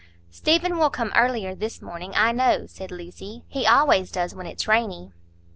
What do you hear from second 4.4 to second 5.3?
it's rainy."